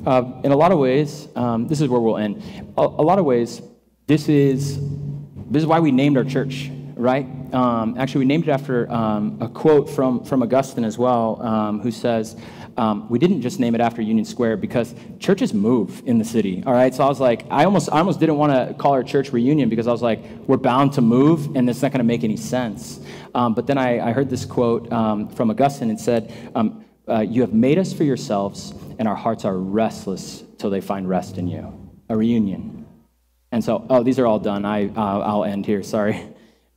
[0.06, 2.42] uh, in a lot of ways, um, this is where we'll end.
[2.76, 3.62] A, a, lot of ways,
[4.06, 4.78] this is
[5.50, 7.26] this is why we named our church, right?
[7.52, 11.80] Um, actually, we named it after um, a quote from from Augustine as well, um,
[11.80, 12.36] who says.
[12.74, 16.62] Um, we didn't just name it after Union Square because churches move in the city.
[16.64, 19.02] All right, so I was like, I almost, I almost didn't want to call our
[19.02, 22.04] church Reunion because I was like, we're bound to move, and it's not going to
[22.04, 22.98] make any sense.
[23.34, 25.90] Um, but then I, I, heard this quote from Augustine.
[25.90, 30.70] and said, uh, "You have made us for yourselves, and our hearts are restless till
[30.70, 31.90] they find rest in you.
[32.08, 32.86] A reunion.
[33.50, 34.64] And so, oh, these are all done.
[34.64, 36.24] I, uh, I'll end here, sorry.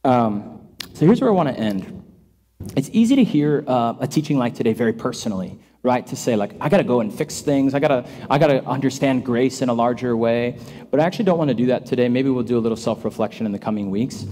[0.06, 0.62] Um,
[0.94, 2.04] so here's where I want to end.
[2.78, 6.06] It's easy to hear uh, a teaching like today very personally, right?
[6.08, 7.74] To say, like, I got to go and fix things.
[7.74, 10.60] I got to I gotta understand grace in a larger way.
[10.92, 12.08] But I actually don't want to do that today.
[12.08, 14.26] Maybe we'll do a little self reflection in the coming weeks.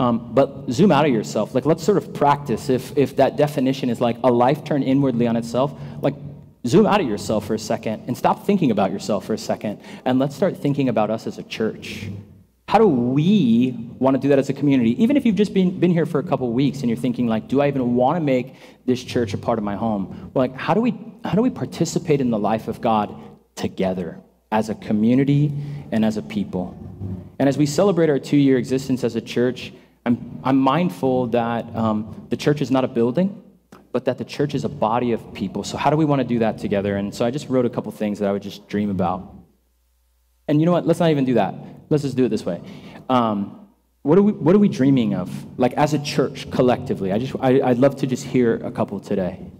[0.00, 1.54] Um, but zoom out of yourself.
[1.54, 2.70] Like, let's sort of practice.
[2.70, 6.14] If, if that definition is like a life turned inwardly on itself, like,
[6.66, 9.80] zoom out of yourself for a second and stop thinking about yourself for a second
[10.04, 12.08] and let's start thinking about us as a church.
[12.68, 15.02] How do we want to do that as a community?
[15.02, 17.48] Even if you've just been, been here for a couple weeks and you're thinking like,
[17.48, 20.30] do I even want to make this church a part of my home?
[20.34, 23.14] Well, like, how do we how do we participate in the life of God
[23.54, 24.20] together
[24.52, 25.50] as a community
[25.92, 26.76] and as a people?
[27.38, 29.72] And as we celebrate our two-year existence as a church,
[30.04, 33.44] I'm, I'm mindful that um, the church is not a building
[33.90, 35.64] but that the church is a body of people.
[35.64, 36.96] So, how do we want to do that together?
[36.96, 39.37] And so, I just wrote a couple things that I would just dream about.
[40.48, 40.86] And you know what?
[40.86, 41.54] Let's not even do that.
[41.90, 42.60] Let's just do it this way.
[43.08, 43.68] Um,
[44.02, 45.30] what are we What are we dreaming of?
[45.58, 47.12] Like as a church collectively.
[47.12, 49.50] I just I, would love to just hear a couple today.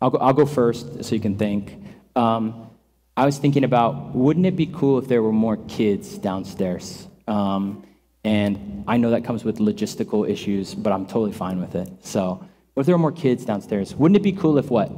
[0.00, 1.76] I'll go, I'll go first so you can think.
[2.16, 2.70] Um,
[3.16, 7.06] I was thinking about wouldn't it be cool if there were more kids downstairs?
[7.28, 7.86] Um,
[8.24, 11.88] and I know that comes with logistical issues, but I'm totally fine with it.
[12.02, 13.94] So if there were more kids downstairs?
[13.94, 14.90] Wouldn't it be cool if what?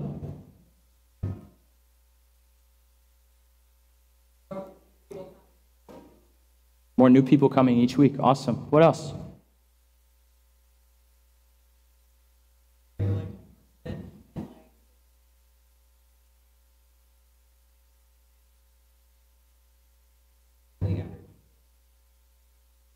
[6.96, 8.14] More new people coming each week.
[8.20, 8.70] Awesome.
[8.70, 9.12] What else?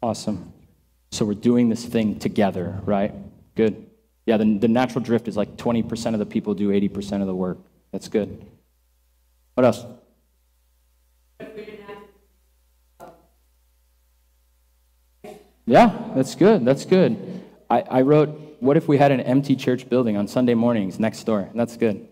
[0.00, 0.54] Awesome.
[1.10, 3.12] So we're doing this thing together, right?
[3.56, 3.90] Good.
[4.26, 7.34] Yeah, the, the natural drift is like 20% of the people do 80% of the
[7.34, 7.58] work.
[7.92, 8.46] That's good.
[9.54, 9.84] What else?
[15.68, 16.64] Yeah, that's good.
[16.64, 17.44] That's good.
[17.68, 21.24] I, I wrote, what if we had an empty church building on Sunday mornings next
[21.24, 21.50] door?
[21.54, 22.08] That's good.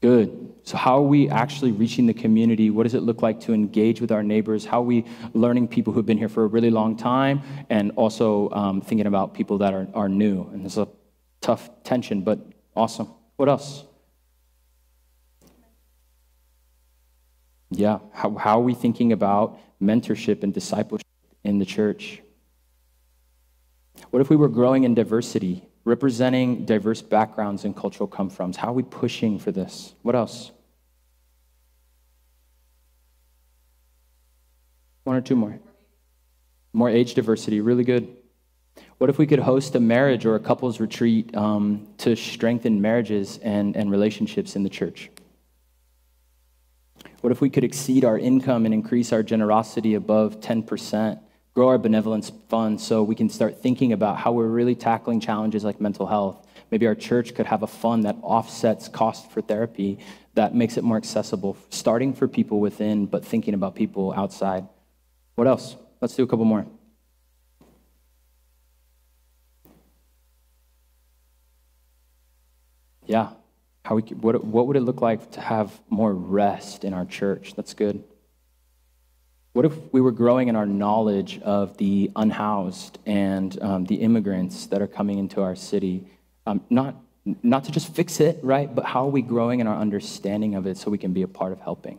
[0.00, 0.52] Good.
[0.64, 2.70] So, how are we actually reaching the community?
[2.70, 4.64] What does it look like to engage with our neighbors?
[4.64, 8.50] How are we learning people who've been here for a really long time and also
[8.50, 10.42] um, thinking about people that are, are new?
[10.52, 10.88] And it's a
[11.40, 12.40] tough tension, but
[12.74, 13.08] awesome.
[13.36, 13.84] What else?
[17.70, 21.05] Yeah, how, how are we thinking about mentorship and discipleship
[21.46, 22.22] in the church?
[24.10, 28.56] What if we were growing in diversity, representing diverse backgrounds and cultural come froms?
[28.56, 29.94] How are we pushing for this?
[30.02, 30.50] What else?
[35.04, 35.58] One or two more.
[36.72, 38.16] More age diversity, really good.
[38.98, 43.38] What if we could host a marriage or a couples retreat um, to strengthen marriages
[43.38, 45.10] and, and relationships in the church?
[47.20, 51.18] What if we could exceed our income and increase our generosity above 10%?
[51.56, 55.64] Grow our benevolence fund so we can start thinking about how we're really tackling challenges
[55.64, 56.46] like mental health.
[56.70, 59.98] Maybe our church could have a fund that offsets cost for therapy
[60.34, 64.68] that makes it more accessible, starting for people within, but thinking about people outside.
[65.36, 65.76] What else?
[66.02, 66.66] Let's do a couple more.
[73.06, 73.30] Yeah.
[73.82, 77.54] How we, what, what would it look like to have more rest in our church?
[77.54, 78.04] That's good.
[79.56, 84.66] What if we were growing in our knowledge of the unhoused and um, the immigrants
[84.66, 86.06] that are coming into our city?
[86.44, 86.94] Um, not,
[87.42, 88.74] not to just fix it, right?
[88.74, 91.26] But how are we growing in our understanding of it so we can be a
[91.26, 91.98] part of helping?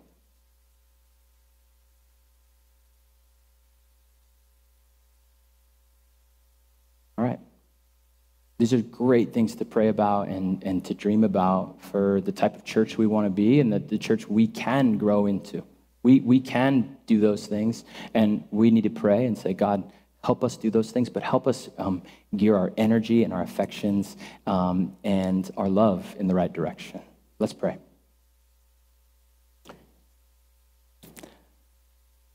[7.18, 7.40] All right.
[8.60, 12.56] These are great things to pray about and, and to dream about for the type
[12.56, 15.64] of church we want to be and the, the church we can grow into.
[16.08, 17.84] We, we can do those things,
[18.14, 19.92] and we need to pray and say, God,
[20.24, 22.02] help us do those things, but help us um,
[22.34, 27.02] gear our energy and our affections um, and our love in the right direction.
[27.40, 27.78] Let's pray.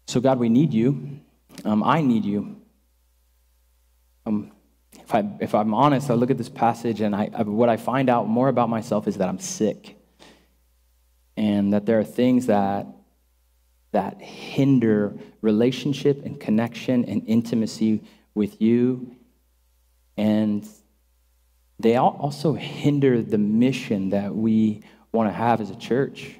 [0.07, 1.21] So, God, we need you.
[1.65, 2.61] Um, I need you.
[4.27, 4.53] Um,
[4.93, 7.79] if, I, if I'm honest, I look at this passage and I, I, what I
[7.79, 9.97] find out more about myself is that I'm sick.
[11.39, 12.87] And that there are things that,
[13.93, 18.03] that hinder relationship and connection and intimacy
[18.35, 19.17] with you.
[20.17, 20.67] And
[21.79, 24.83] they also hinder the mission that we
[25.13, 26.37] want to have as a church.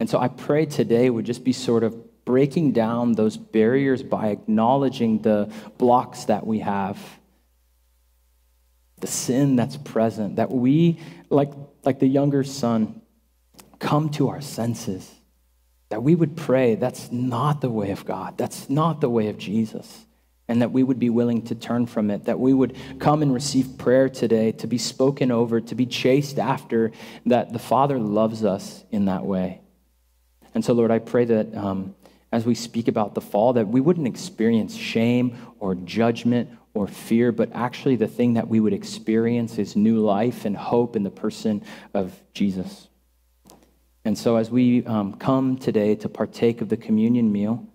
[0.00, 4.28] And so I pray today would just be sort of breaking down those barriers by
[4.28, 6.98] acknowledging the blocks that we have
[9.00, 10.98] the sin that's present, that we,
[11.30, 11.52] like,
[11.84, 13.00] like the younger son,
[13.78, 15.08] come to our senses,
[15.88, 19.38] that we would pray, that's not the way of God, that's not the way of
[19.38, 20.06] Jesus,
[20.46, 23.32] and that we would be willing to turn from it, that we would come and
[23.32, 26.92] receive prayer today, to be spoken over, to be chased after,
[27.26, 29.60] that the Father loves us in that way.
[30.54, 31.94] And so, Lord, I pray that um,
[32.32, 37.32] as we speak about the fall, that we wouldn't experience shame or judgment or fear,
[37.32, 41.10] but actually the thing that we would experience is new life and hope in the
[41.10, 41.62] person
[41.94, 42.87] of Jesus.
[44.08, 47.68] And so, as we um, come today to partake of the communion meal,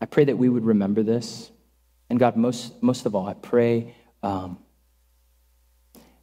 [0.00, 1.52] I pray that we would remember this.
[2.10, 4.58] And God, most, most of all, I pray um,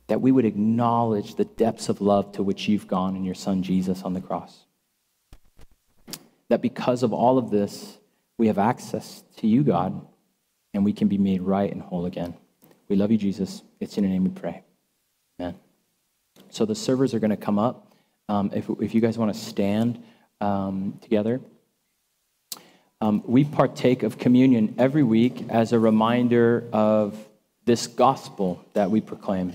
[0.07, 3.63] that we would acknowledge the depths of love to which you've gone in your Son
[3.63, 4.65] Jesus on the cross.
[6.49, 7.97] That because of all of this,
[8.37, 10.05] we have access to you, God,
[10.73, 12.33] and we can be made right and whole again.
[12.89, 13.63] We love you, Jesus.
[13.79, 14.63] It's in your name we pray.
[15.39, 15.55] Amen.
[16.49, 17.94] So the servers are going to come up.
[18.27, 20.03] Um, if, if you guys want to stand
[20.41, 21.41] um, together.
[23.01, 27.17] Um, we partake of communion every week as a reminder of
[27.65, 29.53] this gospel that we proclaim.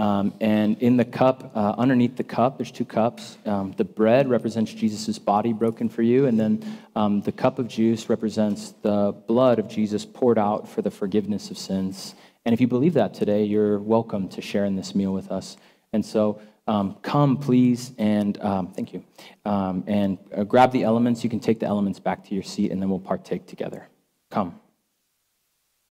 [0.00, 3.36] Um, and in the cup, uh, underneath the cup, there's two cups.
[3.44, 7.66] Um, the bread represents Jesus' body broken for you, and then um, the cup of
[7.66, 12.14] juice represents the blood of Jesus poured out for the forgiveness of sins.
[12.44, 15.56] And if you believe that today, you're welcome to share in this meal with us.
[15.92, 19.02] And so um, come, please, and um, thank you.
[19.44, 21.24] Um, and uh, grab the elements.
[21.24, 23.88] You can take the elements back to your seat, and then we'll partake together.
[24.30, 24.60] Come.